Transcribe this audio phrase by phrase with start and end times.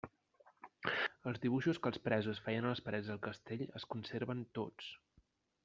[1.31, 4.93] Els dibuixos que els presos feien a les parets del castell es conserven tots.